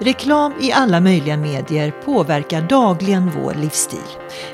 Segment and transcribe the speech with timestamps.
[0.00, 3.98] Reklam i alla möjliga medier påverkar dagligen vår livsstil.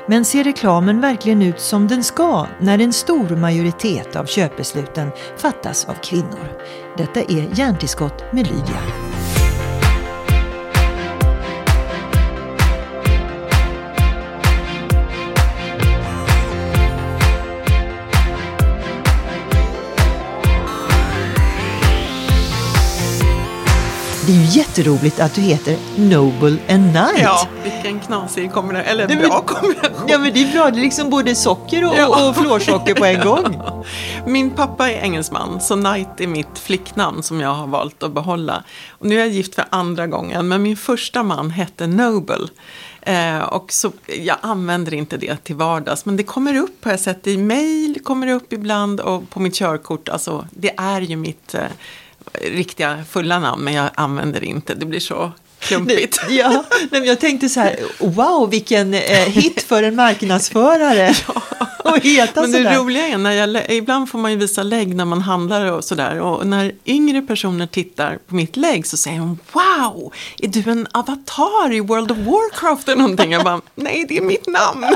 [0.07, 5.85] Men ser reklamen verkligen ut som den ska när en stor majoritet av köpbesluten fattas
[5.85, 6.57] av kvinnor?
[6.97, 9.10] Detta är Hjärntillskott med Lydia.
[24.31, 27.19] Det är ju jätteroligt att du heter Noble and Night.
[27.21, 30.07] Ja, vilken knasig kombination, eller Nej, bra kombination.
[30.07, 32.29] Ja men det är bra, det är liksom både socker och, Ja.
[32.29, 33.61] och florsocker på en gång.
[34.27, 38.63] Min pappa är engelsman, så Knight är mitt flicknamn som jag har valt att behålla.
[38.89, 42.47] Och nu är jag gift för andra gången, men min första man hette Noble.
[43.01, 46.99] Eh, och så, jag använder inte det till vardags, men det kommer upp, har jag
[46.99, 50.09] sett i mail, kommer det upp ibland och på mitt körkort.
[50.09, 51.61] Alltså, det är ju mitt eh,
[52.33, 54.73] riktiga fulla namn, men jag använder inte.
[54.73, 56.19] Det blir så klumpigt.
[56.29, 61.15] Ja, men jag tänkte så här, wow vilken eh, hit för en marknadsförare.
[61.85, 62.77] Och heta Men det sådär.
[62.77, 66.19] roliga är, när jag, ibland får man ju visa lägg när man handlar och sådär.
[66.19, 70.87] Och när yngre personer tittar på mitt lägg så säger de Wow, är du en
[70.91, 73.31] avatar i World of Warcraft eller någonting?
[73.31, 74.85] Jag bara, nej det är mitt namn.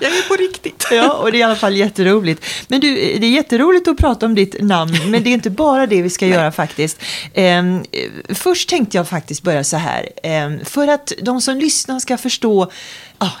[0.00, 0.84] Jag är på riktigt.
[0.90, 2.44] Ja, och det är i alla fall jätteroligt.
[2.68, 5.86] Men du, det är jätteroligt att prata om ditt namn, men det är inte bara
[5.86, 7.00] det vi ska göra faktiskt.
[7.34, 10.08] Ehm, eh, först tänkte jag faktiskt börja så här.
[10.22, 12.70] Ehm, för att de som lyssnar ska förstå,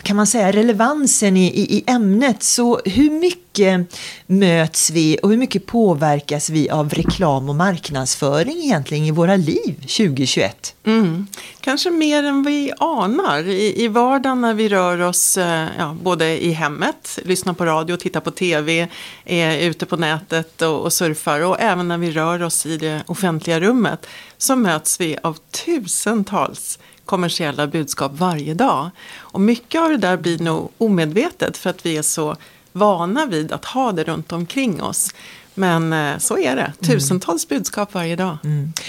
[0.02, 2.42] kan man säga, relevansen i, i, i ämnet.
[2.42, 3.90] Så hur mycket
[4.26, 9.74] möts vi och hur mycket påverkas vi av reklam och marknadsföring egentligen i våra liv
[9.74, 10.74] 2021?
[10.86, 11.26] Mm.
[11.60, 13.48] Kanske mer än vi anar.
[13.48, 17.96] I, I vardagen när vi rör oss eh, ja, både i hemmet, lyssnar på radio,
[17.96, 18.88] tittar på tv,
[19.24, 23.02] är ute på nätet och, och surfar och även när vi rör oss i det
[23.06, 24.06] offentliga rummet
[24.38, 28.90] så möts vi av tusentals kommersiella budskap varje dag.
[29.18, 32.36] Och mycket av det där blir nog omedvetet för att vi är så
[32.72, 35.10] vana vid att ha det runt omkring oss.
[35.54, 38.38] Men eh, så är det, tusentals budskap varje dag.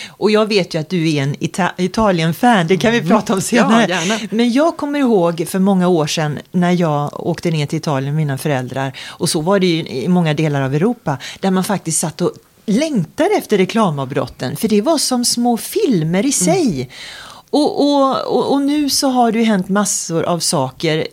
[0.10, 3.42] Och jag vet ju att du är en Ita- Italien-fan, det kan vi prata om
[3.42, 3.86] senare.
[3.90, 4.20] Ja, gärna.
[4.32, 8.22] Men jag kommer ihåg för många år sedan när jag åkte ner till Italien med
[8.26, 8.98] mina föräldrar.
[9.08, 12.32] Och så var det ju i många delar av Europa där man faktiskt satt och
[12.66, 14.56] längtade efter reklamavbrotten.
[14.58, 16.90] För det var som små filmer i sig.
[17.50, 21.08] Och, och, och, och nu så har det ju hänt massor av saker.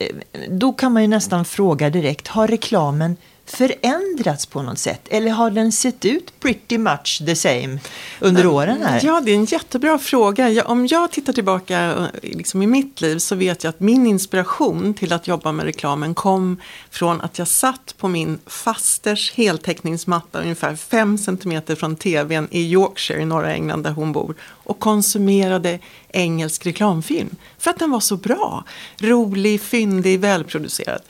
[0.48, 3.16] Då kan man ju nästan fråga direkt, har reklamen
[3.46, 5.08] förändrats på något sätt?
[5.10, 7.78] Eller har den sett ut pretty much the same
[8.20, 9.00] under åren här?
[9.04, 10.50] Ja, det är en jättebra fråga.
[10.50, 14.06] Jag, om jag tittar tillbaka eh, liksom i mitt liv så vet jag att min
[14.06, 16.60] inspiration till att jobba med reklamen kom
[16.90, 23.20] från att jag satt på min fasters heltäckningsmatta ungefär fem centimeter från tvn i Yorkshire
[23.20, 24.34] i norra England där hon bor
[24.66, 25.78] och konsumerade
[26.08, 28.64] engelsk reklamfilm för att den var så bra.
[28.98, 31.02] Rolig, fyndig, välproducerad.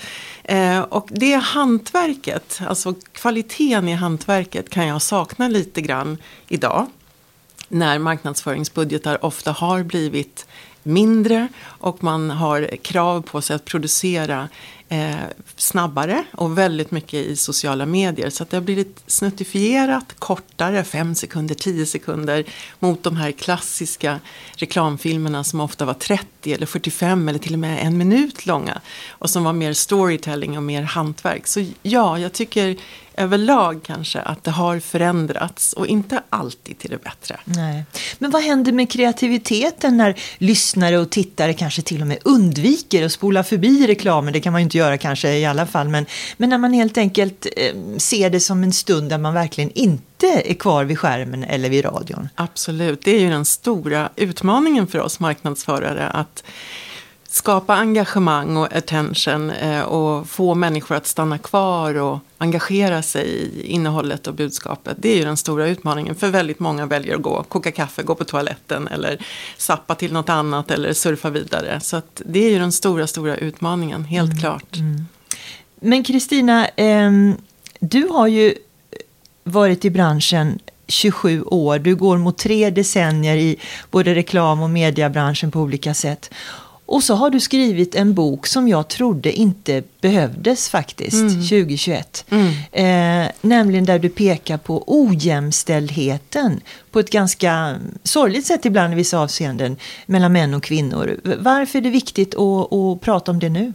[0.45, 6.19] Eh, och det hantverket, alltså kvaliteten i hantverket kan jag sakna lite grann
[6.49, 6.87] idag
[7.69, 10.47] när marknadsföringsbudgetar ofta har blivit
[10.83, 14.49] mindre och man har krav på sig att producera
[14.89, 15.15] eh,
[15.57, 18.31] snabbare och väldigt mycket i sociala medier.
[18.31, 22.45] Så att det har blivit snuttifierat kortare, 5 sekunder, 10 sekunder
[22.79, 24.21] mot de här klassiska
[24.57, 29.31] reklamfilmerna som ofta var 30 eller 45 eller till och med en minut långa och
[29.31, 31.47] som var mer storytelling och mer hantverk.
[31.47, 32.77] Så ja, jag tycker
[33.17, 37.37] överlag kanske att det har förändrats och inte alltid till det bättre.
[37.45, 37.85] Nej.
[38.19, 43.13] Men vad händer med kreativiteten när lyssnare och tittare kanske till och med undviker att
[43.13, 44.33] spola förbi reklamen?
[44.33, 45.89] Det kan man ju inte göra kanske i alla fall.
[45.89, 46.07] Men,
[46.37, 50.43] men när man helt enkelt eh, ser det som en stund där man verkligen inte
[50.45, 52.29] är kvar vid skärmen eller vid radion.
[52.35, 56.45] Absolut, det är ju den stora utmaningen för oss marknadsförare att
[57.37, 63.63] skapa engagemang och attention eh, och få människor att stanna kvar och engagera sig i
[63.63, 64.97] innehållet och budskapet.
[65.01, 68.15] Det är ju den stora utmaningen för väldigt många väljer att gå, koka kaffe, gå
[68.15, 69.19] på toaletten eller
[69.57, 71.81] sappa till något annat eller surfa vidare.
[71.81, 74.77] Så det är ju den stora, stora utmaningen, helt klart.
[75.81, 77.37] Men Kristina, ehm,
[77.81, 78.55] du har ju
[79.45, 81.79] varit i branschen 27 år.
[81.79, 83.57] Du går mot tre decennier i
[83.91, 86.31] både reklam och mediebranschen på olika sätt.
[86.87, 92.25] Och så har du skrivit en bok som jag trodde inte behövdes faktiskt 2021.
[92.73, 92.87] Eh,
[93.41, 96.61] nämligen där du pekar på ojämställdheten
[96.91, 101.21] på ett ganska sorgligt sätt ibland i vissa avseenden mellan män och kvinnor.
[101.39, 103.73] Varför är det viktigt att, att prata om det nu?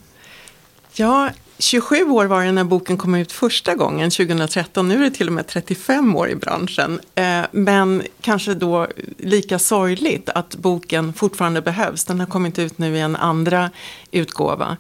[0.94, 1.30] Ja,
[1.62, 4.88] 27 år var det när boken kom ut första gången, 2013.
[4.88, 7.00] Nu är det till och med 35 år i branschen.
[7.16, 8.88] Eh, men kanske då
[9.18, 12.06] lika sorgligt att boken fortfarande behövs.
[12.06, 13.70] Den har kommit ut nu i en andra
[14.12, 14.78] utgåva.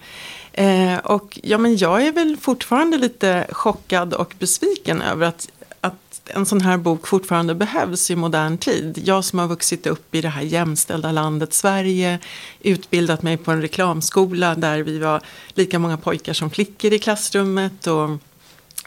[0.53, 5.49] Eh, och ja, men jag är väl fortfarande lite chockad och besviken över att
[5.81, 9.01] att en sån här bok fortfarande behövs i modern tid.
[9.05, 12.19] Jag som har vuxit upp i det här jämställda landet Sverige,
[12.59, 15.21] utbildat mig på en reklamskola där vi var
[15.53, 17.87] lika många pojkar som flickor i klassrummet.
[17.87, 18.09] Och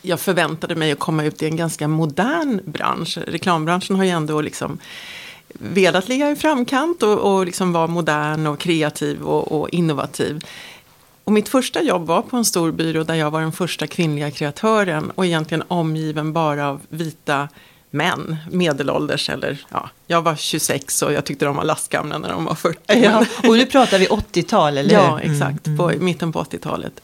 [0.03, 3.19] jag förväntade mig att komma ut i en ganska modern bransch.
[3.27, 4.79] Reklambranschen har ju ändå liksom
[5.59, 10.45] velat ligga i framkant och, och liksom vara modern och kreativ och, och innovativ.
[11.25, 14.31] Och mitt första jobb var på en stor byrå där jag var den första kvinnliga
[14.31, 17.49] kreatören och egentligen omgiven bara av vita
[17.91, 22.45] män, medelålders eller ja, jag var 26 och jag tyckte de var lastgamla när de
[22.45, 22.79] var 40.
[22.87, 25.99] Ja, och nu pratar vi 80-tal, eller Ja, exakt, mm, mm.
[25.99, 27.01] på mitten på 80-talet.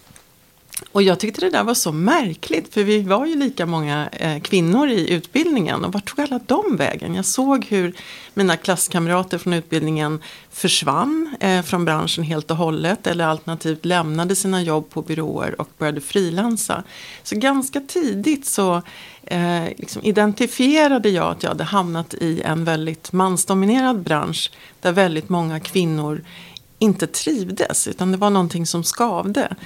[0.93, 4.41] Och jag tyckte det där var så märkligt för vi var ju lika många eh,
[4.41, 7.15] kvinnor i utbildningen och vart tog alla de vägen?
[7.15, 7.95] Jag såg hur
[8.35, 14.63] mina klasskamrater från utbildningen försvann eh, från branschen helt och hållet eller alternativt lämnade sina
[14.63, 16.83] jobb på byråer och började frilansa.
[17.23, 18.83] Så ganska tidigt så
[19.23, 24.51] eh, liksom identifierade jag att jag hade hamnat i en väldigt mansdominerad bransch
[24.81, 26.25] där väldigt många kvinnor
[26.79, 29.57] inte trivdes utan det var någonting som skavde.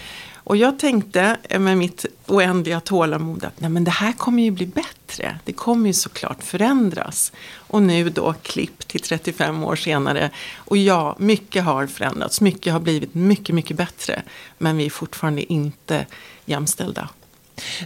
[0.45, 4.51] Och jag tänkte eh, med mitt oändliga tålamod att nej men det här kommer ju
[4.51, 5.39] bli bättre.
[5.45, 7.33] Det kommer ju såklart förändras.
[7.57, 10.31] Och nu då klipp till 35 år senare.
[10.57, 12.41] Och ja, mycket har förändrats.
[12.41, 14.23] Mycket har blivit mycket, mycket bättre.
[14.59, 16.07] Men vi är fortfarande inte
[16.45, 17.09] jämställda.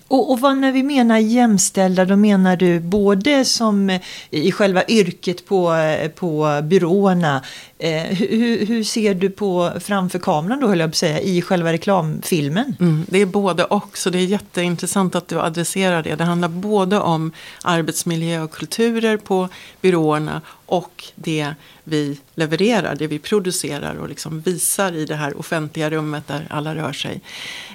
[0.08, 4.00] Och, och vad när vi menar jämställda, då menar du både som eh,
[4.31, 7.43] i själva yrket på, eh, på byråerna.
[7.80, 11.42] Eh, hur, hur, ser du på framför kameran då, höll jag på att säga, i
[11.42, 12.76] själva reklamfilmen?
[12.80, 16.14] Mm, det är både och, så det är jätteintressant att du adresserar det.
[16.14, 17.32] Det handlar både om
[17.62, 19.48] arbetsmiljö och kulturer på
[19.80, 21.54] byråerna och det
[21.84, 26.75] vi levererar, det vi producerar och liksom visar i det här offentliga rummet där alla
[26.75, 27.20] rör sig.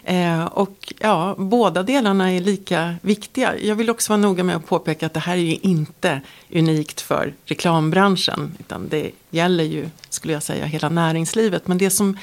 [0.03, 3.57] Eh, och ja, båda delarna är lika viktiga.
[3.59, 6.21] Jag vill också vara noga med att påpeka att det här är ju inte
[6.53, 8.57] unikt för reklambranschen.
[8.59, 11.67] Utan det gäller ju, skulle jag säga, hela näringslivet.
[11.67, 12.17] Men det som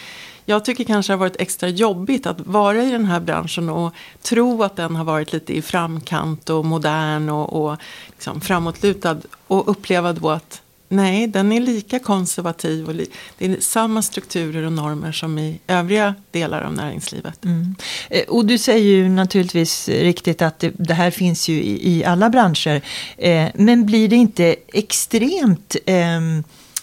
[0.44, 4.62] jag tycker kanske har varit extra jobbigt att vara i den här branschen och tro
[4.62, 9.16] att den har varit lite i framkant och modern och, och liksom framåtlutad.
[9.46, 10.62] Och uppleva då att
[10.92, 13.06] Nej, den är lika konservativ och li
[13.38, 17.44] det är samma strukturer och normer som i övriga delar av näringslivet.
[17.44, 17.74] Mm.
[18.10, 22.04] Eh, och du säger ju naturligtvis riktigt att det, det här finns ju i, i
[22.04, 22.82] alla branscher.
[23.16, 26.20] Eh, men blir det inte extremt eh,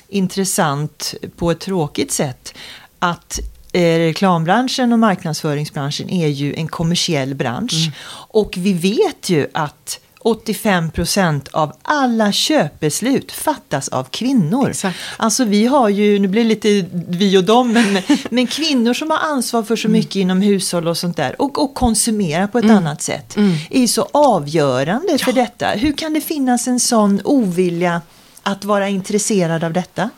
[0.07, 2.53] intressant på ett tråkigt sätt
[2.99, 3.39] att
[3.73, 7.73] eh, reklambranschen och marknadsföringsbranschen är ju en kommersiell bransch.
[7.73, 7.91] Mm.
[8.29, 14.69] Och vi vet ju att 85 procent av alla köpbeslut fattas av kvinnor.
[14.69, 14.97] Exakt.
[15.17, 19.11] Alltså vi har ju, nu blir det lite vi och dem, men, men kvinnor som
[19.11, 20.21] har ansvar för så mycket mm.
[20.21, 22.77] inom hushåll och sånt där och, och konsumerar på ett mm.
[22.77, 23.55] annat sätt mm.
[23.69, 25.17] är så avgörande ja.
[25.17, 25.67] för detta.
[25.67, 28.01] Hur kan det finnas en sån ovilja
[28.43, 30.09] att vara intresserad av detta?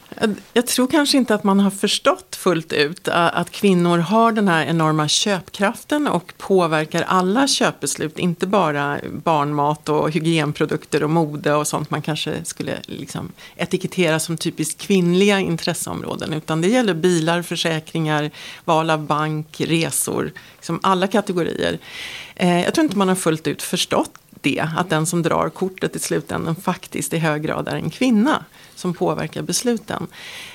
[0.54, 4.66] Jag tror kanske inte att man har förstått fullt ut att kvinnor har den här
[4.66, 11.90] enorma köpkraften och påverkar alla köpbeslut, inte bara barnmat och hygienprodukter och mode och sånt
[11.90, 18.32] man kanske skulle liksom etikettera som typiskt kvinnliga intresseområden, utan det gäller bilar, försäkringar,
[18.66, 21.80] val av bank, resor, liksom alla kategorier.
[22.36, 25.96] Eh, jag tror inte man har fullt ut förstått det, att den som drar kortet
[25.96, 28.46] i slutändan faktiskt i hög grad är en kvinna
[28.80, 30.08] som påverkar besluten.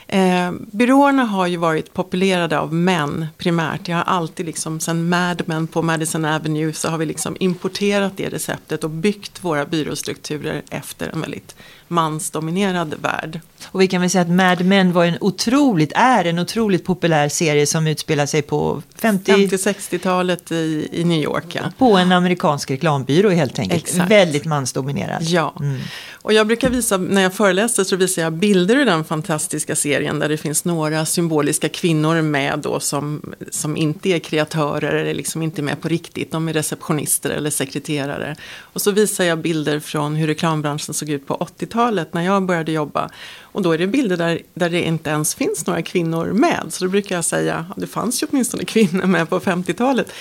[0.06, 3.88] Eh, byråerna har ju varit populerade av män primärt.
[3.88, 8.12] Jag har alltid liksom sen Mad Men på Madison Avenue så har vi liksom importerat
[8.16, 11.54] det receptet och byggt våra byråstrukturer efter en väldigt
[11.88, 13.40] mansdominerad värld.
[13.66, 17.28] Och vi kan väl säga att Mad Men var en otroligt, är en otroligt populär
[17.28, 19.32] serie som utspelar sig på 50...
[19.32, 21.44] 50-60-talet i, i New York.
[21.54, 21.62] Ja.
[21.78, 23.82] På en amerikansk reklambyrå helt enkelt.
[23.82, 24.10] Exakt.
[24.10, 25.22] Väldigt mansdominerad.
[25.22, 25.54] Ja.
[25.60, 25.80] Mm.
[26.12, 30.03] Och jag brukar visa, när jag föreläser så visar jag bilder ur den fantastiska serien
[30.12, 35.42] där det finns några symboliska kvinnor med då som, som inte är kreatörer eller liksom
[35.42, 36.32] inte med på riktigt.
[36.32, 38.36] De är receptionister eller sekreterare.
[38.60, 42.72] Och så visar jag bilder från hur reklambranschen såg ut på 80-talet när jag började
[42.72, 43.10] jobba.
[43.40, 46.66] Och då är det bilder där, där det inte ens finns några kvinnor med.
[46.68, 50.12] Så då brukar jag säga, det fanns ju åtminstone kvinnor med på 50-talet.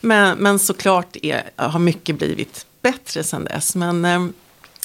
[0.00, 3.74] Men, men såklart är, har mycket blivit bättre sedan dess.
[3.74, 4.26] Men eh,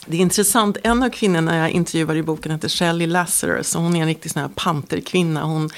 [0.08, 3.96] det är intressant, en av kvinnorna jag intervjuar i boken heter Shelley Lazarus och hon
[3.96, 5.44] är en riktig sån här panterkvinna.
[5.44, 5.70] Hon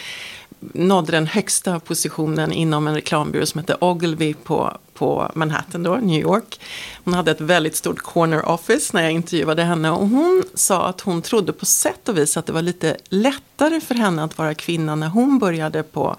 [0.60, 6.22] nådde den högsta positionen inom en reklambyrå som hette Ogilvy på, på Manhattan då, New
[6.22, 6.60] York.
[7.04, 11.02] Hon hade ett väldigt stort corner office när jag intervjuade henne och hon sa att
[11.02, 14.54] hon trodde på sätt och vis att det var lite lättare för henne att vara
[14.54, 16.16] kvinna när hon började på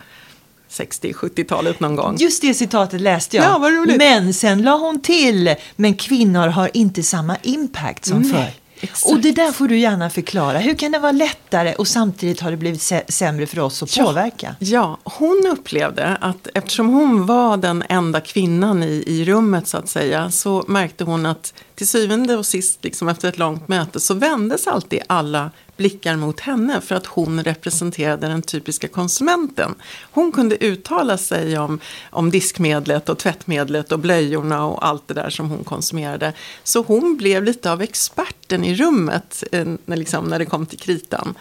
[0.71, 2.17] 60-70-talet någon gång.
[2.17, 3.47] Just det citatet läste jag.
[3.47, 3.97] Ja, vad roligt.
[3.99, 8.51] Men sen la hon till, men kvinnor har inte samma impact som Nej, förr.
[8.81, 9.07] exakt.
[9.13, 10.59] Och det där får du gärna förklara.
[10.59, 13.97] Hur kan det vara lättare och samtidigt har det blivit sä- sämre för oss att
[13.97, 14.55] påverka?
[14.59, 19.89] Ja, hon upplevde att eftersom hon var den enda kvinnan i, i rummet så att
[19.89, 24.15] säga så märkte hon att till syvende och sist liksom efter ett långt möte så
[24.15, 25.51] vändes alltid alla
[25.81, 29.75] blickar mot henne för att hon representerade den typiska konsumenten.
[30.11, 35.31] Hon kunde uttala sig om, om diskmedlet och tvättmedlet och blöjorna och allt det där
[35.31, 36.33] som hon konsumerade.
[36.65, 40.79] Så hon blev lite av experten i rummet eh, när, liksom, när det kom till
[40.79, 41.35] kritan.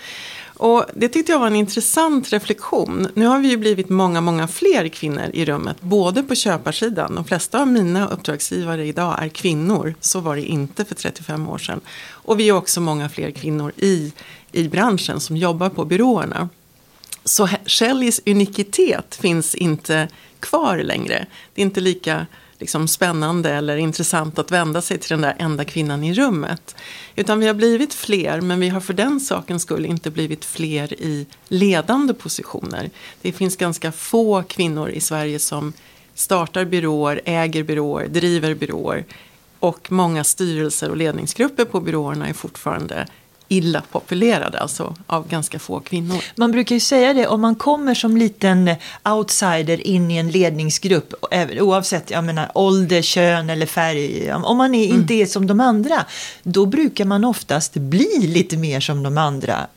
[0.60, 3.08] Och det tyckte jag var en intressant reflektion.
[3.14, 7.16] Nu har vi ju blivit många, många fler kvinnor i rummet, både på köparsidan.
[7.16, 9.96] De flesta av mina uppdragsgivare idag är kvinnor.
[10.00, 11.82] Så var det inte för 35 år sedan.
[12.08, 14.14] Och vi är också många fler kvinnor i,
[14.52, 16.50] i branschen som jobbar på byråerna.
[17.24, 20.08] Så Shellys unikitet finns inte
[20.40, 21.26] kvar längre.
[21.54, 22.26] Det är inte lika
[22.60, 26.76] liksom, spännande eller intressant att vända sig till den där enda kvinnan i rummet.
[27.16, 30.94] Utan vi har blivit fler, men vi har för den sakens skull inte blivit fler
[30.94, 32.90] i ledande positioner.
[33.22, 35.74] Det finns ganska få kvinnor i Sverige som
[36.14, 39.06] startar byråer, äger byråer, driver byråer.
[39.60, 43.08] Och många styrelser och ledningsgrupper på byråerna är fortfarande
[43.50, 46.24] illa populerade, alltså av ganska få kvinnor.
[46.36, 48.76] Man brukar ju säga det, om man kommer som liten
[49.10, 51.14] outsider in i en ledningsgrupp,
[51.60, 56.06] oavsett jag menar, ålder, kön eller färg, om man är, inte är som de andra,
[56.44, 59.68] då brukar man oftast bli lite mer som de andra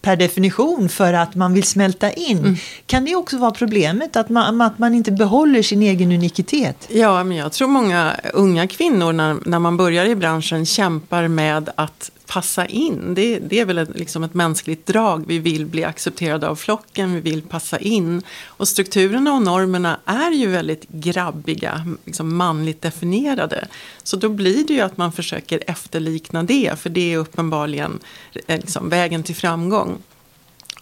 [0.00, 2.58] per definition för att man vill smälta in.
[2.86, 6.88] Kan det också vara problemet, att man, att man inte behåller sin egen unikitet?
[6.88, 11.70] Ja, men jag tror många unga kvinnor när, när man börjar i branschen kämpar med
[11.74, 13.14] att passa in.
[13.14, 15.24] Det, det är väl ett, liksom ett mänskligt drag.
[15.26, 18.22] Vi vill bli accepterade av flocken, vi vill passa in.
[18.46, 23.68] Och strukturerna och normerna är ju väldigt grabbiga, liksom manligt definierade.
[24.02, 27.98] Så då blir det ju att man försöker efterlikna det, för det är uppenbarligen
[28.46, 29.98] eh, liksom, vägen till framgång.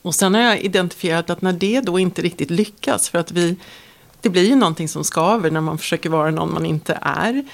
[0.02, 3.56] Och sen har jag identifierat att när det då inte riktigt lyckas, för att vi,
[4.20, 7.44] det blir ju någonting som skaver när man försöker vara någon man inte är.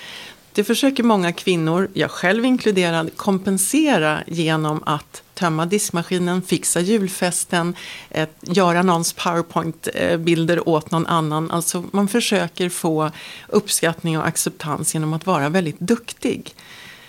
[0.57, 7.75] Det försöker många kvinnor, jag själv inkluderad, kompensera genom att tömma diskmaskinen, fixa julfesten,
[8.11, 11.51] eh, göra någons powerpoint-bilder åt någon annan.
[11.51, 13.11] Alltså man försöker få
[13.49, 16.55] uppskattning och acceptans genom att vara väldigt duktig.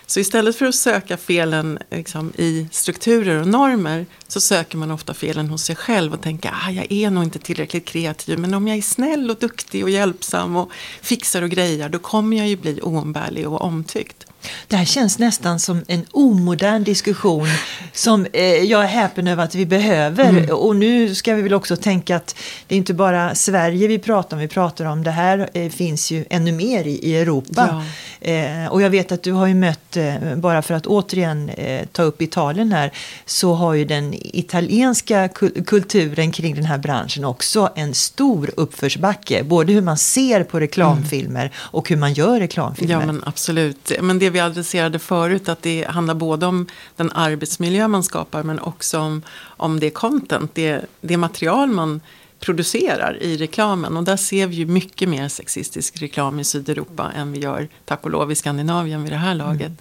[0.09, 5.13] Så istället för att söka felen liksom, i strukturer och normer så söker man ofta
[5.13, 8.67] felen hos sig själv och tänker ah, jag är nog inte tillräckligt kreativ men om
[8.67, 10.71] jag är snäll och duktig och hjälpsam och
[11.01, 14.26] fixar och grejar då kommer jag ju bli oumbärlig och omtyckt.
[14.67, 17.47] Det här känns nästan som en omodern diskussion
[17.93, 20.51] som eh, jag är häpen över att vi behöver.
[20.51, 22.35] Och nu ska vi väl också tänka att
[22.67, 26.11] det är inte bara Sverige vi pratar om, vi pratar om det här eh, finns
[26.11, 27.83] ju ännu mer i, i Europa.
[28.21, 31.85] Eh, och jag vet att du har ju mött, eh, bara för att återigen eh,
[31.91, 32.91] ta upp Italien här,
[33.25, 39.43] så har ju den italienska kul- kulturen kring den här branschen också en stor uppförsbacke.
[39.43, 42.93] Både hur man ser på reklamfilmer och hur man gör reklamfilmer.
[42.93, 43.91] Ja men absolut.
[44.01, 48.59] Men det vi adresserade förut att det handlar både om den arbetsmiljö man skapar men
[48.59, 52.01] också om, om det content, det, det material man
[52.39, 53.97] producerar i reklamen.
[53.97, 58.03] Och där ser vi ju mycket mer sexistisk reklam i Sydeuropa än vi gör, tack
[58.03, 59.71] och lov, i Skandinavien vid det här laget.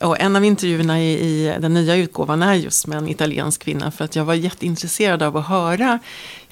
[0.00, 3.90] Och en av intervjuerna i, i den nya utgåvan är just med en italiensk kvinna
[3.90, 5.98] för att jag var jätteintresserad av att höra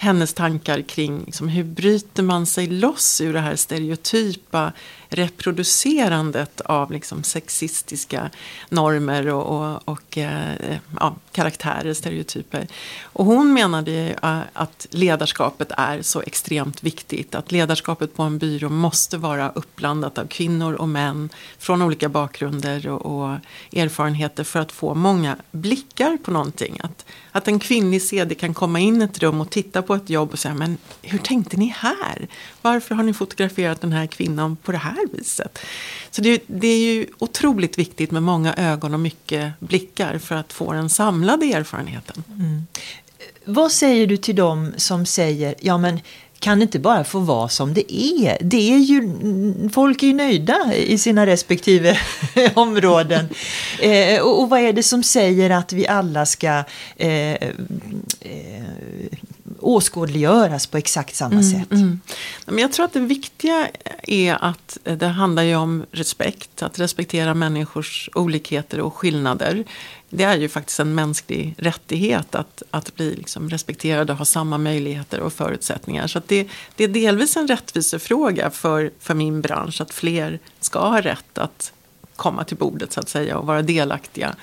[0.00, 4.72] hennes tankar kring liksom, hur bryter man sig loss ur det här stereotypa
[5.08, 8.30] reproducerandet av liksom, sexistiska
[8.68, 12.66] normer och, och, och eh, ja, karaktärer, stereotyper.
[13.02, 17.34] Och hon menade ju, eh, att ledarskapet är så extremt viktigt.
[17.34, 21.28] Att ledarskapet på en byrå måste vara uppblandat av kvinnor och män
[21.58, 23.36] från olika bakgrunder och, och
[23.72, 26.80] erfarenheter för att få många blickar på någonting.
[26.82, 30.10] Att, att en kvinnlig CD kan komma in i ett rum och titta på ett
[30.10, 32.28] jobb och säga men hur tänkte ni här?
[32.62, 35.58] Varför har ni fotograferat den här kvinnan på det här viset?
[36.10, 40.52] Så det, det är ju otroligt viktigt med många ögon och mycket blickar för att
[40.52, 42.24] få den samlade erfarenheten.
[42.28, 42.66] Mm.
[43.44, 46.00] Vad säger du till dem som säger, ja men
[46.40, 48.38] kan det inte bara få vara som det är?
[48.40, 49.14] Det är ju,
[49.72, 51.98] folk är ju nöjda i sina respektive
[52.54, 53.28] områden.
[53.80, 56.64] Eh, och, och vad är det som säger att vi alla ska
[56.96, 57.48] eh, eh,
[59.60, 61.68] åskådliggöras på exakt samma Mm, sätt.
[62.46, 63.68] Men jag tror att det viktiga
[64.02, 66.62] är att det handlar ju om respekt.
[66.62, 69.64] Att respektera människors olikheter och skillnader.
[70.10, 74.58] Det är ju faktiskt en mänsklig rättighet att, att bli liksom respekterad och ha samma
[74.58, 76.06] möjligheter och förutsättningar.
[76.06, 80.88] Så att det, det är delvis en rättvisefråga för, för min bransch att fler ska
[80.88, 81.72] ha rätt att
[82.18, 84.34] komma till bordet så att säga och vara delaktiga.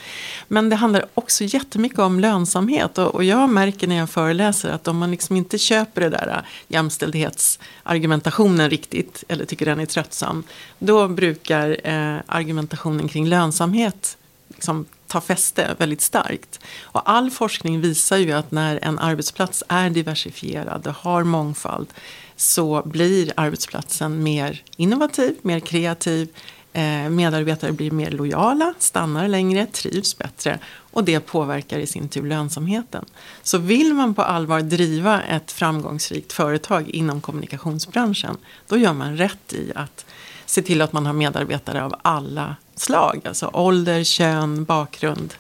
[0.48, 4.88] Men det handlar också jättemycket om lönsamhet och, och jag märker när jag föreläser att
[4.88, 10.44] om man liksom inte köper det där jämställdhetsargumentationen riktigt eller tycker den är tröttsam
[10.80, 14.18] då brukar eh, argumentationen kring lönsamhet
[14.48, 16.60] liksom ta fäste väldigt starkt.
[16.82, 21.88] Och all forskning visar ju att när en arbetsplats är diversifierad och har mångfald
[22.36, 26.30] så blir arbetsplatsen mer innovativ, mer kreativ,
[26.74, 30.60] eh, medarbetare blir mer lojala, stannar längre, trivs bättre
[30.92, 33.06] och det påverkar i sin tur lönsamheten.
[33.44, 39.54] Så vill man på allvar driva ett framgångsrikt företag inom kommunikationsbranschen då gör man rätt
[39.54, 40.06] i att
[40.46, 43.22] se till att man har medarbetare av alla slag.
[43.26, 45.34] Alltså ålder, kön, bakgrund.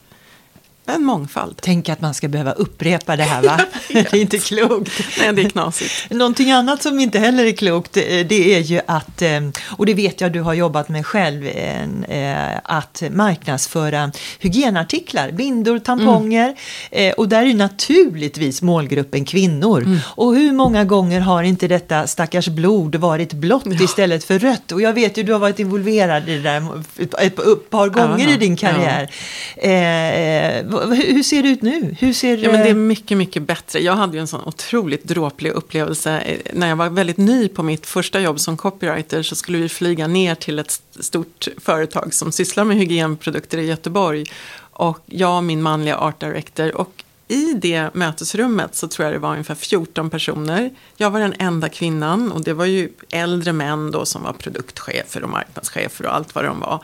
[0.87, 1.55] En mångfald.
[1.61, 3.59] Tänk att man ska behöva upprepa det här va?
[3.87, 4.91] det är inte klokt.
[5.19, 5.91] Nej, det är knasigt.
[6.09, 9.41] Någonting annat som inte heller är klokt eh, det är ju att, eh,
[9.77, 16.55] och det vet jag du har jobbat med själv, eh, att marknadsföra hygienartiklar, bindor, tamponger.
[16.91, 17.13] Mm.
[17.17, 19.81] Och där är naturligtvis målgruppen kvinnor.
[19.81, 19.99] Mm.
[20.05, 23.83] Och hur många gånger har inte detta stackars blod varit blått ja.
[23.83, 24.71] istället för rött?
[24.71, 26.83] Och jag vet ju du har varit involverad i det där
[27.19, 27.35] ett
[27.69, 29.09] par gånger ja, i din karriär.
[29.55, 31.95] Ja hur ser det ut nu?
[31.99, 33.79] Hur ser, ja, men det är mycket, mycket bättre.
[33.79, 36.37] Jag hade ju en sån otroligt dråplig upplevelse.
[36.53, 40.07] När jag var väldigt ny på mitt första jobb som copywriter så skulle vi flyga
[40.07, 44.25] ner till ett stort företag som sysslar med hygienprodukter i Göteborg.
[44.57, 46.75] Och jag och min manliga art director.
[46.75, 50.69] Och i det mötesrummet så tror jag det var ungefär 14 personer.
[50.97, 55.23] Jag var den enda kvinnan och det var ju äldre män då som var produktchefer
[55.23, 56.83] och marknadschefer och allt vad de var.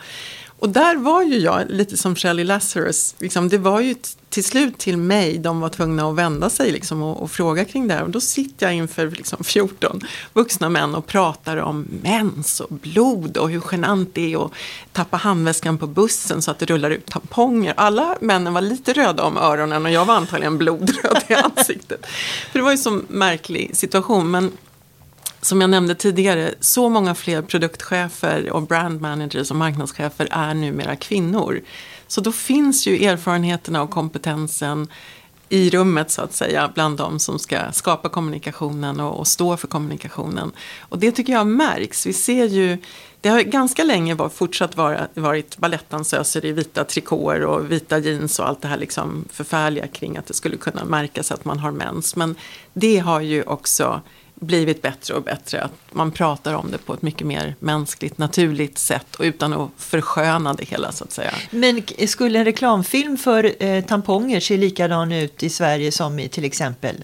[0.62, 3.14] Och där var ju jag lite som Shelley Lazarus.
[3.18, 3.94] Liksom, det var ju
[4.28, 7.88] till slut till mig de var tvungna att vända sig liksom, och, och, fråga kring
[7.88, 8.02] det här.
[8.02, 10.00] Och då sitter jag inför liksom, 14
[10.32, 14.52] vuxna män och pratar om mens och blod och hur genant det är att
[14.92, 17.74] tappa handväskan på bussen så att det rullar ut tamponger.
[17.76, 22.06] Alla männen var lite röda om öronen och jag var antagligen blodröd i ansiktet.
[22.52, 24.30] För det var ju en så märklig situation.
[24.30, 24.52] Men
[25.42, 30.96] som jag nämnde tidigare, så många fler produktchefer och brand managers och marknadschefer är numera
[30.96, 31.60] kvinnor.
[32.06, 34.88] Så då finns ju erfarenheterna och kompetensen
[35.48, 39.68] i rummet så att säga bland de som ska skapa kommunikationen och, och, stå för
[39.68, 40.52] kommunikationen.
[40.80, 42.06] Och det tycker jag märks.
[42.06, 42.78] Vi ser ju,
[43.20, 48.38] det har ganska länge var, fortsatt vara, varit balettdansöser i vita trikåer och vita jeans
[48.38, 51.70] och allt det här liksom förfärliga kring att det skulle kunna märkas att man har
[51.70, 52.16] mens.
[52.16, 52.34] Men
[52.72, 54.00] det har ju också
[54.42, 55.62] blivit bättre och bättre.
[55.62, 59.70] Att man pratar om det på ett mycket mer mänskligt, naturligt sätt och utan att
[59.76, 61.32] försköna det hela så att säga.
[61.50, 66.44] Men skulle en reklamfilm för eh, tamponger se likadan ut i Sverige som i till
[66.44, 66.96] exempel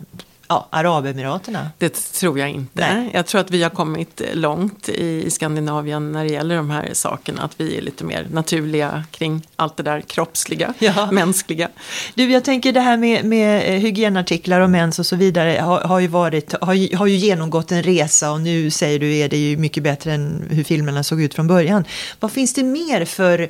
[0.49, 1.71] ja, Arabemiraterna?
[1.79, 2.95] Det tror jag inte.
[2.95, 3.11] Nej.
[3.15, 7.43] Jag tror att vi har kommit långt i Skandinavien när det gäller de här sakerna.
[7.43, 11.11] Att vi är lite mer naturliga kring allt det där kroppsliga, ja.
[11.13, 11.69] mänskliga.
[12.15, 15.81] Du, jag tänker det här med, med eh, hygienartiklar och mens och så vidare har,
[15.81, 19.39] har, ju varit, har, har ju genomgått en resa och nu säger du är det
[19.39, 21.85] ju mycket bättre än hur filmerna såg ut från början.
[22.21, 23.49] Vad finns det mer för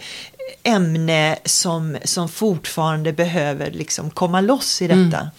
[0.62, 5.18] ämne som, som fortfarande behöver liksom komma loss i detta?
[5.18, 5.30] Mm.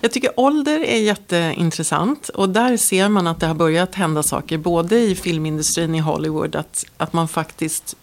[0.00, 4.58] Jag tycker ålder är jätteintressant och där ser man att det har börjat hända saker
[4.58, 7.96] både i filmindustrin i Hollywood att, att man faktiskt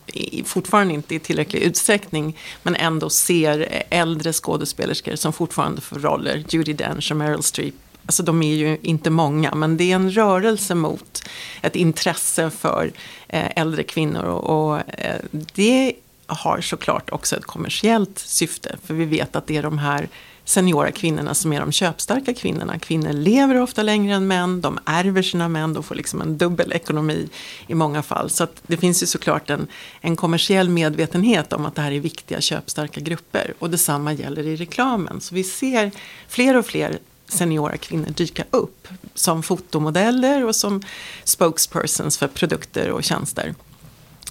[0.46, 6.44] fortfarande inte i tillräcklig utsträckning men ändå ser äldre skådespelerskor som fortfarande får roller.
[6.50, 7.74] Judi Dench och Meryl Streep
[8.06, 11.24] Alltså de är ju inte många, men det är en rörelse mot
[11.62, 12.92] ett intresse för
[13.28, 14.24] eh, äldre kvinnor.
[14.24, 15.94] Och, och eh, det
[16.26, 20.10] har såklart också ett kommersiellt syfte, för vi vet att det är de här
[20.46, 22.80] seniora kvinnorna som är de köpstarka kvinnorna.
[22.80, 26.74] Kvinnor lever ofta längre än män, de ärver sina män, de får liksom en dubbel
[26.74, 27.30] ekonomi
[27.68, 28.30] i många fall.
[28.30, 29.68] Så det finns ju såklart en,
[30.02, 33.54] en kommersiell medvetenhet om att det här är viktiga köpstarka grupper.
[33.60, 35.22] Och detsamma gäller i reklamen.
[35.22, 35.92] Så vi ser
[36.28, 40.82] fler och fler seniora kvinnor dyka upp som fotomodeller och som
[41.24, 43.56] spokespersons för produkter och tjänster.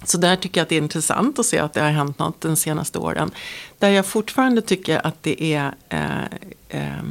[0.03, 2.41] Så där tycker jag att det är intressant att se att det har hänt något
[2.41, 3.31] de senaste åren.
[3.79, 6.23] Där jag fortfarande tycker att det är eh,
[6.69, 7.03] eh,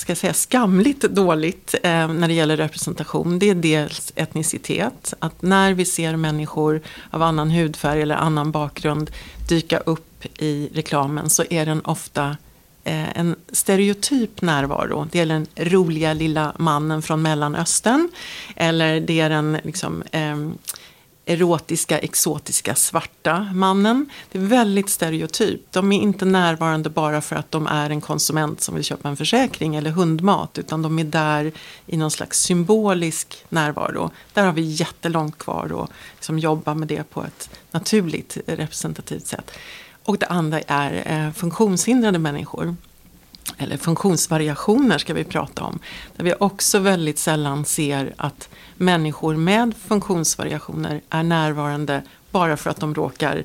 [0.00, 3.38] ska jag säga, skamligt dåligt eh, när det gäller representation.
[3.38, 5.14] Det är dels etnicitet.
[5.18, 9.10] Att när vi ser människor av annan hudfärg eller annan bakgrund
[9.48, 12.36] dyka upp i reklamen så är den ofta
[12.84, 15.08] eh, en stereotyp närvaro.
[15.10, 18.08] Det är den roliga lilla mannen från Mellanöstern.
[18.56, 20.36] Eller det är den liksom, eh,
[21.28, 24.10] erotiska, exotiska svarta mannen.
[24.32, 25.72] Det är väldigt stereotypt.
[25.72, 29.16] De är inte närvarande bara för att de är en konsument som vill köpa en
[29.16, 30.58] försäkring eller hundmat.
[30.58, 31.52] Utan de är där
[31.86, 34.10] i någon slags symbolisk närvaro.
[34.32, 39.50] Där har vi jättelångt kvar att liksom jobba med det på ett naturligt representativt sätt.
[40.04, 42.76] Och det andra är eh, funktionshindrade människor
[43.58, 45.78] eller funktionsvariationer ska vi prata om.
[46.16, 52.80] Där vi också väldigt sällan ser att människor med funktionsvariationer är närvarande bara för att
[52.80, 53.44] de råkar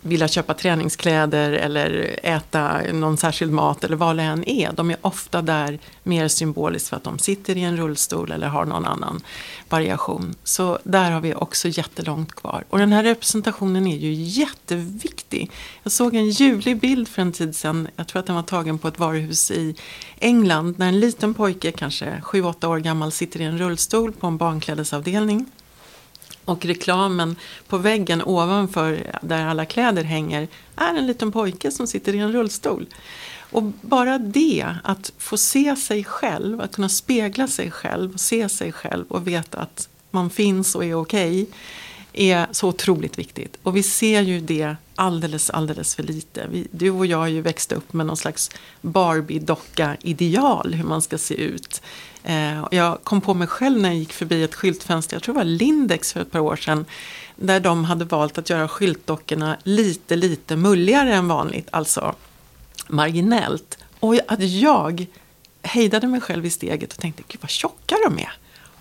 [0.00, 4.72] vilja köpa träningskläder eller äta någon särskild mat eller vad det än är.
[4.72, 8.64] De är ofta där mer symboliskt för att de sitter i en rullstol eller har
[8.64, 9.20] någon annan
[9.68, 10.34] variation.
[10.44, 12.64] Så där har vi också jättelångt kvar.
[12.70, 15.50] Och den här representationen är ju jätteviktig.
[15.82, 18.78] Jag såg en ljuvlig bild för en tid sedan, jag tror att den var tagen
[18.78, 19.74] på ett varuhus i
[20.18, 24.36] England, när en liten pojke, kanske 7-8 år gammal, sitter i en rullstol på en
[24.36, 25.46] barnklädesavdelning.
[26.48, 32.14] Och reklamen på väggen ovanför där alla kläder hänger är en liten pojke som sitter
[32.14, 32.86] i en rullstol.
[33.50, 38.72] Och bara det, att få se sig själv, att kunna spegla sig själv, se sig
[38.72, 41.42] själv och veta att man finns och är okej.
[41.42, 41.54] Okay,
[42.12, 43.58] är så otroligt viktigt.
[43.62, 46.46] Och vi ser ju det alldeles, alldeles för lite.
[46.50, 51.18] Vi, du och jag har ju växt upp med någon slags Barbie-docka-ideal hur man ska
[51.18, 51.82] se ut.
[52.28, 55.38] Eh, jag kom på mig själv när jag gick förbi ett skyltfönster, jag tror det
[55.38, 56.84] var Lindex för ett par år sedan,
[57.36, 62.14] där de hade valt att göra skyltdockorna lite, lite mulligare än vanligt, alltså
[62.88, 63.78] marginellt.
[64.00, 65.06] Och att jag
[65.62, 68.32] hejdade mig själv i steget och tänkte, gud vad tjocka de är.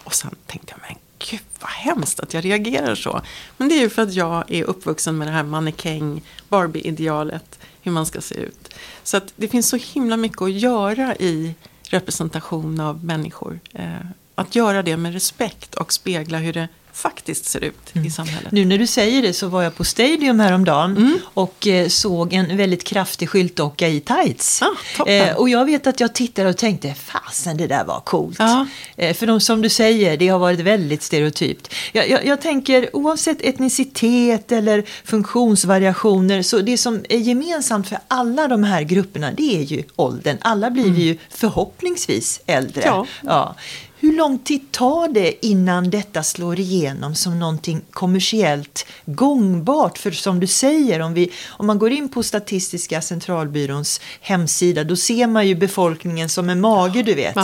[0.04, 0.98] Och sen tänkte jag, men
[1.30, 3.22] gud vad hemskt att jag reagerar så.
[3.58, 7.92] Men det är ju för att jag är uppvuxen med det här mannekäng, Barbie-idealet, hur
[7.92, 8.74] man ska se ut.
[9.04, 11.56] Så att det finns så himla mycket att göra i
[11.94, 13.60] representation av människor.
[13.74, 13.96] Eh,
[14.36, 18.08] att göra det med respekt och spegla hur det faktiskt ser ut mm.
[18.08, 18.52] i samhället.
[18.52, 21.20] Nu när du säger det så var jag på Stadium häromdagen mm.
[21.34, 24.62] och eh, såg en väldigt kraftig skyltdocka i tights.
[24.62, 28.36] Ah, eh, och jag vet att jag tittade och tänkte, fasen det där var coolt.
[28.40, 28.68] Ja.
[28.96, 31.74] Eh, för de, som du säger, det har varit väldigt stereotypt.
[31.92, 38.48] Jag, jag, jag, tänker oavsett etnicitet eller funktionsvariationer så det som är gemensamt för alla
[38.48, 40.38] de här grupperna det är ju åldern.
[40.42, 41.00] Alla blir mm.
[41.00, 42.82] ju förhoppningsvis äldre.
[42.86, 43.06] Ja.
[43.22, 43.56] ja.
[44.00, 49.98] Hur lång tid tar det innan detta slår igenom som någonting kommersiellt gångbart?
[49.98, 54.96] För som du säger, om, vi, om man går in på Statistiska centralbyråns hemsida då
[54.96, 57.38] ser man ju befolkningen som en mage, du vet.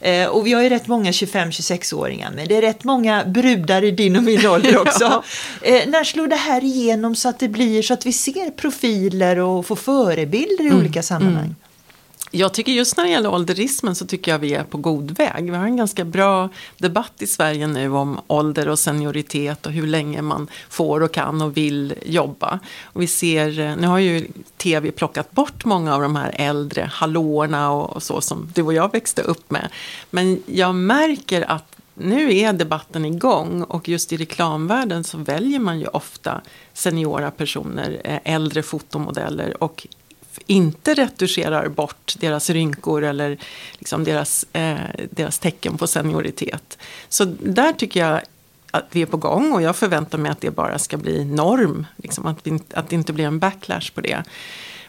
[0.00, 3.90] Eh, och vi har ju rätt många 25-26-åringar, men det är rätt många brudar i
[3.90, 5.22] din och min ålder också.
[5.62, 9.38] eh, när slår det här igenom så att det blir så att vi ser profiler
[9.38, 10.78] och får förebilder i mm.
[10.78, 11.44] olika sammanhang?
[11.44, 11.54] Mm.
[12.30, 15.50] Jag tycker just när det gäller ålderismen så tycker jag vi är på god väg.
[15.50, 19.86] Vi har en ganska bra debatt i Sverige nu om ålder och senioritet och hur
[19.86, 22.60] länge man får och kan och vill jobba.
[22.82, 26.90] Och vi ser, eh, nu har ju tv plockat bort många av de här äldre
[26.92, 29.68] hallåorna och, så som du och jag växte upp med.
[30.10, 35.80] Men jag märker att nu är debatten igång och just i reklamvärlden så väljer man
[35.80, 36.40] ju ofta
[36.72, 39.86] seniora personer, eh, äldre fotomodeller och
[40.46, 43.38] inte retuscherar bort deras rynkor eller
[43.72, 44.76] liksom deras, eh,
[45.10, 46.78] deras tecken på senioritet.
[47.08, 48.20] Så där tycker jag
[48.70, 51.86] att vi är på gång och jag förväntar mig att det bara ska bli norm.
[51.96, 54.24] Liksom, att, vi, att det inte blir en backlash på det.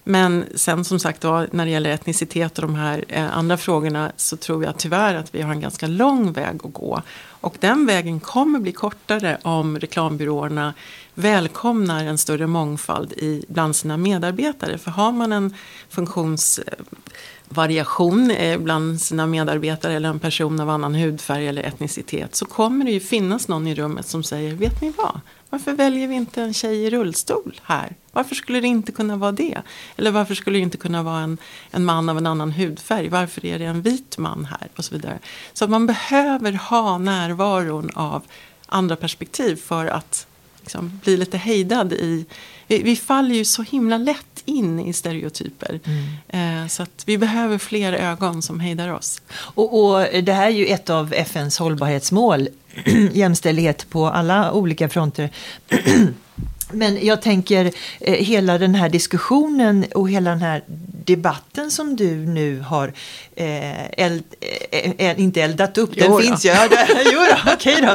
[0.08, 4.12] Men sen som sagt då, när det gäller etnicitet och de här eh, andra frågorna
[4.18, 7.02] så tror jag tyvärr att vi har en ganska lång väg att gå.
[7.28, 10.74] Och den vägen kommer bli kortare om reklambyråerna
[11.16, 14.78] välkomnar en större mångfald i, bland sina medarbetare.
[14.78, 15.54] För har man en
[15.90, 22.86] funktionsvariation eh, bland sina medarbetare eller en person av annan hudfärg eller etnicitet så kommer
[22.86, 25.20] det ju finnas någon i rummet som säger, vet ni vad?
[25.50, 27.96] Varför väljer vi inte en tjej i rullstol här?
[28.12, 29.62] Varför skulle det inte kunna vara det?
[29.96, 31.38] Eller varför skulle det inte kunna vara en,
[31.72, 33.10] en man av en annan hudfärg?
[33.10, 34.68] Varför är det en vit man här?
[34.76, 35.20] Och så vidare.
[35.54, 38.24] Så man behöver ha närvaron av
[38.66, 40.28] andra perspektiv för att
[40.66, 42.26] liksom, bli lite hejdad i...
[42.68, 45.80] Vi, vi, faller ju så himla lätt in i stereotyper.
[45.86, 46.64] Mm.
[46.64, 49.22] Eh, så att vi behöver fler ögon som hejdar oss.
[49.32, 52.48] Och, och det här är ju ett av FNs hållbarhetsmål.
[53.14, 55.30] jämställdhet på alla olika fronter.
[56.72, 60.64] Men jag tänker eh, hela den här diskussionen och hela den här
[61.06, 62.94] debatten som du nu har
[63.36, 64.24] eh, eld,
[64.72, 66.50] eh, eh inte eldat upp, den jo, finns ju.
[66.50, 66.68] Ja,
[67.14, 67.92] jo då, okej då.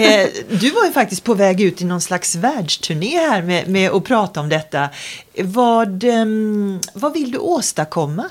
[0.00, 0.28] Eh,
[0.60, 4.04] du var ju faktiskt på väg ut i någon slags världsturné här med, med att
[4.04, 4.88] prata om detta.
[5.38, 6.24] Vad, eh,
[6.92, 8.30] vad vill du åstadkomma?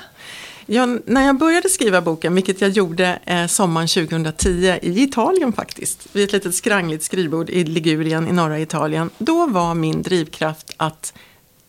[0.66, 6.08] Jag, när jag började skriva boken, vilket jag gjorde eh, sommaren 2010 i Italien faktiskt,
[6.12, 11.14] vid ett litet skrangligt skrivbord i Ligurien i norra Italien, då var min drivkraft att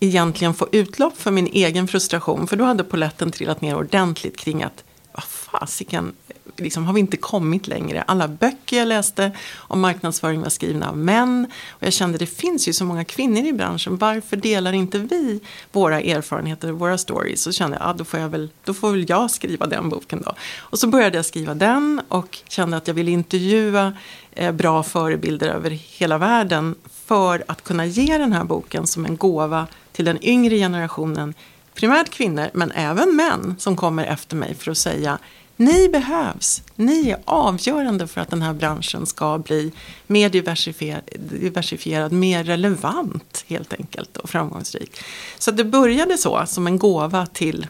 [0.01, 4.63] egentligen få utlopp för min egen frustration, för då hade poletten trillat ner ordentligt kring
[4.63, 6.13] att vad fasiken,
[6.57, 8.03] liksom, har vi inte kommit längre?
[8.03, 11.47] Alla böcker jag läste om marknadsföring var skrivna av män.
[11.71, 13.97] Och jag kände det finns ju så många kvinnor i branschen.
[13.97, 15.41] Varför delar inte vi
[15.73, 17.43] våra erfarenheter och våra stories?
[17.43, 20.23] Så kände jag, ja, då, får jag väl, då får väl jag skriva den boken
[20.25, 20.35] då.
[20.59, 23.93] Och så började jag skriva den och kände att jag ville intervjua
[24.33, 29.17] eh, bra förebilder över hela världen för att kunna ge den här boken som en
[29.17, 31.35] gåva till den yngre generationen
[31.75, 35.19] primärt kvinnor men även män som kommer efter mig för att säga
[35.57, 36.63] ni behövs.
[36.77, 39.73] Ni är avgörande för att den här branschen ska bli
[40.07, 44.97] mer diversifierad, diversifierad mer relevant helt enkelt och framgångsrik.
[45.39, 47.67] Så det började så, som en gåva till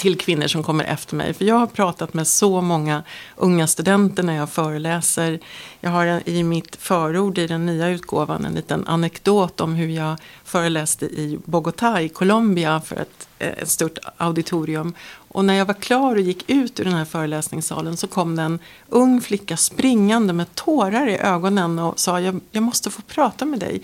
[0.00, 1.34] till kvinnor som kommer efter mig.
[1.34, 3.02] För jag har pratat med så många
[3.36, 5.40] unga studenter när jag föreläser.
[5.80, 10.16] Jag har i mitt förord i den nya utgåvan en liten anekdot om hur jag
[10.44, 14.94] föreläste i Bogotá i Colombia för ett, eh, ett stort auditorium.
[15.12, 18.42] Och när jag var klar och gick ut ur den här föreläsningssalen så kom det
[18.42, 18.58] en
[18.88, 23.60] ung flicka springande med tårar i ögonen och sa jag, jag måste få prata med
[23.60, 23.82] dig.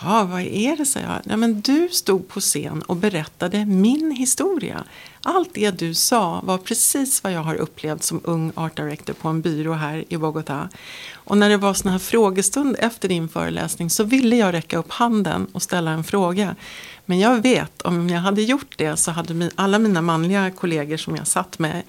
[0.00, 1.20] Ja, vad är det, sa jag.
[1.24, 4.84] Ja, men du stod på scen och berättade min historia.
[5.22, 9.28] Allt det du sa var precis vad jag har upplevt som ung art director på
[9.28, 10.68] en byrå här i Bogotá.
[11.14, 14.92] Och när det var sån här frågestund efter din föreläsning så ville jag räcka upp
[14.92, 16.56] handen och ställa en fråga.
[17.04, 21.16] Men jag vet, om jag hade gjort det så hade alla mina manliga kollegor som
[21.16, 21.82] jag satt med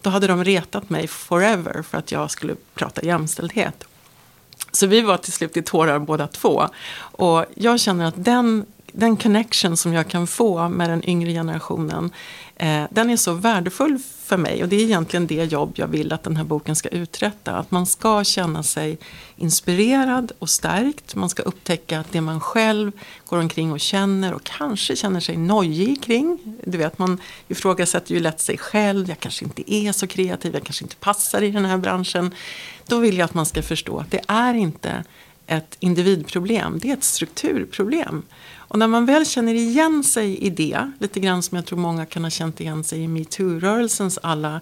[0.00, 3.84] då hade de retat mig forever för att jag skulle prata jämställdhet.
[4.72, 6.68] Så vi var till slut i tårar båda två.
[6.96, 12.10] Och jag känner att den, den connection som jag kan få med den yngre generationen
[12.56, 16.12] eh, den är så värdefull för mig och det är egentligen det jobb jag vill
[16.12, 17.52] att den här boken ska uträtta.
[17.52, 18.98] Att man ska känna sig
[19.36, 21.14] inspirerad och stärkt.
[21.14, 22.92] Man ska upptäcka att det man själv
[23.26, 26.38] går omkring och känner och kanske känner sig nojig kring.
[26.64, 29.08] Du vet, man ifrågasätter ju lätt sig själv.
[29.08, 32.34] Jag kanske inte är så kreativ, jag kanske inte passar i den här branschen.
[32.86, 35.04] Då vill jag att man ska förstå att det är inte
[35.46, 38.22] ett individproblem, det är ett strukturproblem.
[38.72, 42.06] Och när man väl känner igen sig i det, lite grann som jag tror många
[42.06, 44.60] kan ha känt igen sig i metoo-rörelsens alla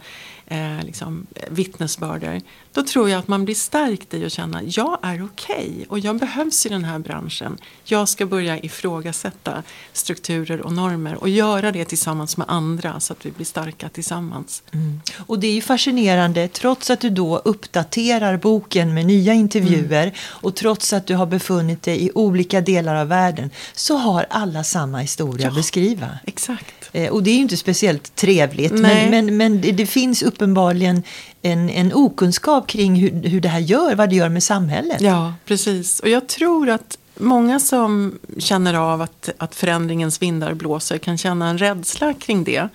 [0.50, 2.40] eh, liksom, vittnesbörder.
[2.72, 5.98] Då tror jag att man blir stärkt i att känna jag är okej okay och
[5.98, 7.58] jag behövs i den här branschen.
[7.84, 13.26] Jag ska börja ifrågasätta strukturer och normer och göra det tillsammans med andra så att
[13.26, 14.62] vi blir starka tillsammans.
[14.72, 15.00] Mm.
[15.26, 20.14] Och det är ju fascinerande trots att du då uppdaterar boken med nya intervjuer mm.
[20.24, 24.64] och trots att du har befunnit dig i olika delar av världen så har alla
[24.64, 26.08] samma historia ja, att beskriva.
[26.26, 26.90] Exakt.
[26.92, 31.02] Eh, och det är ju inte speciellt trevligt men, men, men det, det finns uppenbarligen
[31.42, 35.00] en, en okunskap kring hur, hur det här gör, vad det gör med samhället.
[35.00, 36.00] Ja, precis.
[36.00, 41.48] Och jag tror att många som känner av att, att förändringens vindar blåser kan känna
[41.48, 42.68] en rädsla kring det.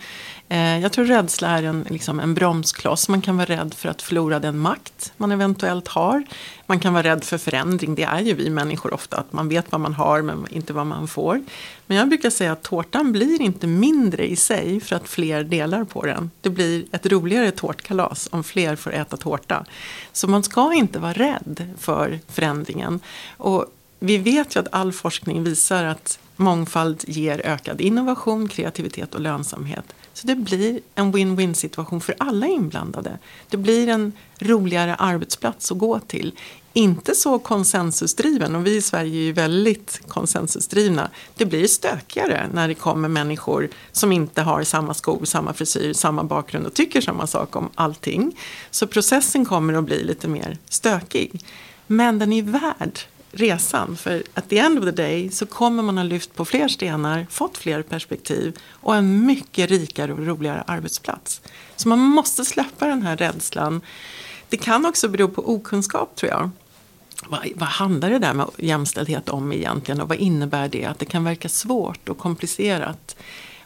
[0.50, 3.10] Eh, jag tror rädsla är en, liksom en bromskloss.
[3.10, 6.24] Man kan vara rädd för att förlora den makt man eventuellt har.
[6.66, 7.96] Man kan vara rädd för förändring.
[7.96, 9.18] Det är ju vi människor ofta.
[9.18, 11.44] Att man vet vad man har men inte vad man får.
[11.88, 15.84] Men jag brukar säga att tårtan blir inte mindre i sig för att fler delar
[15.84, 16.32] på den.
[16.42, 19.66] Det blir ett roligare tårtkalas om fler får äta tårta.
[20.12, 23.00] Så man ska inte vara rädd för förändringen.
[23.38, 23.66] Och
[24.00, 29.86] vi vet ju att all forskning visar att mångfald ger ökad innovation, kreativitet och lönsamhet.
[30.16, 33.20] Så det blir en win-win situation för alla inblandade.
[33.50, 36.40] Det blir en roligare arbetsplats att gå till.
[36.74, 41.10] Inte så konsensusdriven, och vi i Sverige är ju väldigt konsensusdrivna.
[41.36, 46.24] Det blir stökigare när det kommer människor som inte har samma skor, samma frisyr, samma
[46.24, 48.38] bakgrund och tycker samma sak om allting.
[48.72, 51.44] Så processen kommer att bli lite mer stökig.
[51.88, 53.00] Men den är värd
[53.36, 53.98] resan.
[53.98, 57.28] För at the end of the day så kommer man ha lyft på fler stenar,
[57.30, 61.42] fått fler perspektiv och en mycket rikare och roligare arbetsplats.
[61.76, 63.82] Så man måste släppa den här rädslan.
[64.50, 66.50] Det kan också bero på okunskap tror jag.
[67.28, 70.86] Vad, vad handlar det där med jämställdhet om egentligen och vad innebär det?
[70.86, 73.16] Att det kan verka svårt och komplicerat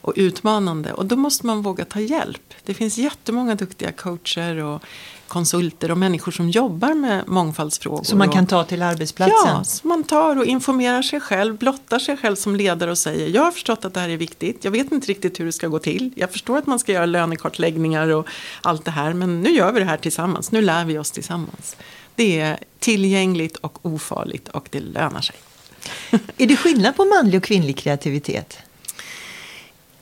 [0.01, 2.53] och utmanande och då måste man våga ta hjälp.
[2.63, 4.83] Det finns jättemånga duktiga coacher och
[5.29, 8.03] konsulter och människor som jobbar med mångfaldsfrågor.
[8.03, 9.35] Som man kan ta till arbetsplatsen?
[9.45, 13.27] Ja, som man tar och informerar sig själv, blottar sig själv som ledare och säger
[13.27, 15.67] jag har förstått att det här är viktigt, jag vet inte riktigt hur det ska
[15.67, 18.27] gå till, jag förstår att man ska göra lönekartläggningar och
[18.61, 21.77] allt det här men nu gör vi det här tillsammans, nu lär vi oss tillsammans.
[22.15, 25.35] Det är tillgängligt och ofarligt och det lönar sig.
[26.37, 28.57] är det skillnad på manlig och kvinnlig kreativitet?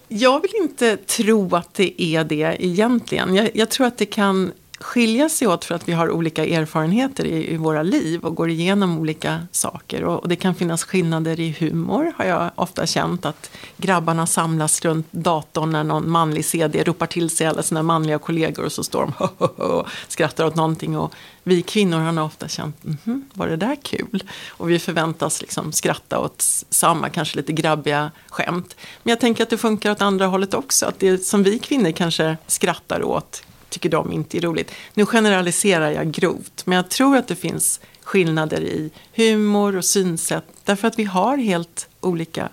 [0.07, 3.35] Jag vill inte tro att det är det egentligen.
[3.35, 7.25] Jag, jag tror att det kan skilja sig åt för att vi har olika erfarenheter
[7.25, 10.03] i, i våra liv och går igenom olika saker.
[10.03, 14.81] Och, och, det kan finnas skillnader i humor har jag ofta känt att grabbarna samlas
[14.85, 18.83] runt datorn när någon manlig CD ropar till sig alla sina manliga kollegor och så
[18.83, 19.27] står de
[19.63, 20.97] och skrattar åt någonting.
[20.97, 21.13] Och
[21.43, 24.23] vi kvinnor har nog ofta känt, mm -hmm, var det där kul?
[24.49, 28.75] Och vi förväntas liksom skratta åt samma, kanske lite grabbiga skämt.
[29.03, 30.85] Men jag tänker att det funkar åt andra hållet också.
[30.85, 34.71] Att det som vi kvinnor kanske skrattar åt tycker de inte är roligt.
[34.93, 40.43] Nu generaliserar jag grovt, men jag tror att det finns skillnader i humor och synsätt
[40.63, 42.49] därför att vi har helt olika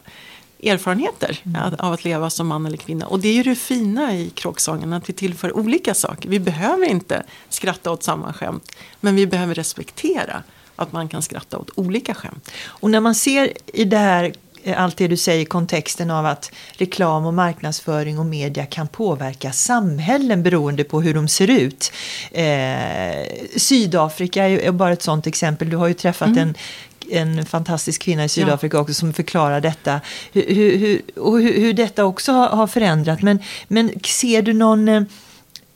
[0.63, 1.75] erfarenheter mm.
[1.79, 3.07] av att leva som man eller kvinna.
[3.07, 6.29] Och det är ju det fina i kråksången, att vi tillför olika saker.
[6.29, 10.43] Vi behöver inte skratta åt samma skämt, men vi behöver respektera
[10.77, 12.51] att man kan skratta åt olika skämt.
[12.65, 14.33] Och när man ser i det här
[14.77, 19.53] allt det du säger i kontexten av att reklam och marknadsföring och media kan påverka
[19.53, 21.93] samhällen beroende på hur de ser ut.
[22.33, 25.71] Eh, Sydafrika är bara ett sånt exempel.
[25.71, 26.39] Du har ju träffat mm.
[26.39, 26.55] en
[27.11, 28.81] en fantastisk kvinna i Sydafrika ja.
[28.81, 30.01] också som förklarar detta.
[30.33, 33.23] Hur, hur, och hur, hur detta också har, har förändrat.
[33.23, 35.07] Men, men ser du någon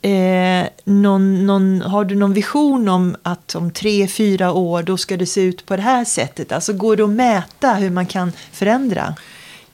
[0.01, 5.17] eh, någon, någon, har du någon vision om att om tre, fyra år då ska
[5.17, 6.51] det se ut på det här sättet?
[6.51, 9.15] Alltså går det att mäta hur man kan förändra?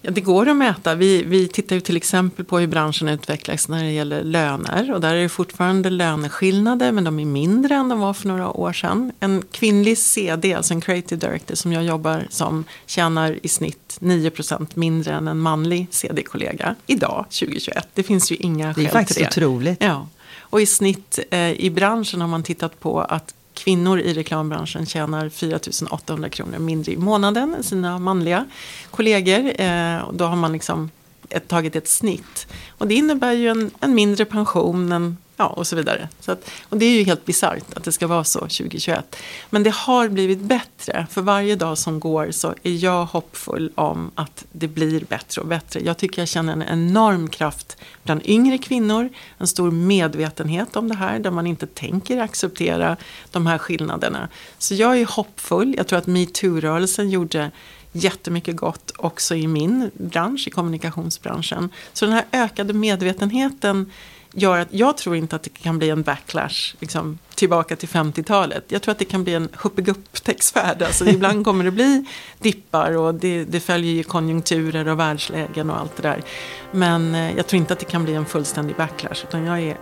[0.06, 0.96] Ja, det går att mäta.
[0.96, 4.94] Vi, vi tittar ju till exempel på hur branschen utvecklas när det gäller löner.
[4.94, 8.50] Och där är det fortfarande löneskillnader men de är mindre än de var för några
[8.50, 9.12] år sedan.
[9.20, 14.68] En kvinnlig CD, alltså en creative director som jag jobbar som, tjänar i snitt 9%
[14.74, 17.88] mindre än en manlig CD-kollega idag, 2021.
[17.94, 18.90] Det finns ju inga skäl till det.
[18.90, 19.84] Det är faktiskt otroligt.
[19.84, 20.08] Ja.
[20.56, 25.30] Och i snitt eh, i branschen har man tittat på att kvinnor i reklambranschen tjänar
[25.30, 28.46] 4 800 kronor mindre i månaden än sina manliga
[28.92, 29.62] kollegor.
[29.62, 30.90] Eh, då har man liksom
[31.30, 32.48] ett, tagit ett snitt.
[32.70, 36.10] Och det innebär ju en, en mindre pension, en Ja, och så vidare.
[36.20, 39.16] Så att, och det är ju helt bisarrt att det ska vara så 2021.
[39.50, 41.08] Men det har blivit bättre.
[41.12, 45.48] För varje dag som går så är jag hoppfull om att det blir bättre och
[45.48, 45.80] bättre.
[45.80, 49.10] Jag tycker jag känner en enorm kraft bland yngre kvinnor.
[49.38, 52.98] En stor medvetenhet om det här där man inte tänker acceptera
[53.32, 54.30] de här skillnaderna.
[54.58, 55.76] Så jag är hoppfull.
[55.78, 57.52] Jag tror att metoo-rörelsen gjorde
[57.92, 61.70] jättemycket gott också i min bransch, i kommunikationsbranschen.
[61.94, 63.92] Så den här ökade medvetenheten
[64.36, 68.64] gör att jag tror inte att det kan bli en backlash liksom, tillbaka till 50-talet.
[68.68, 70.82] Jag tror att det kan bli en huppegupp-textfärd.
[70.82, 72.06] Alltså, ibland kommer det bli
[72.40, 76.24] dippar och det, det följer ju konjunkturer och världslägen och allt det där.
[76.72, 79.78] Men eh, jag tror inte att det kan bli en fullständig backlash utan jag är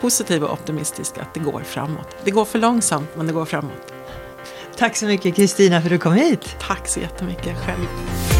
[0.00, 2.16] positiv och optimistisk att det går framåt.
[2.24, 3.92] Det går för långsamt men det går framåt.
[4.76, 6.56] Tack så mycket Kristina för att du kom hit.
[6.60, 8.31] Tack så jättemycket själv.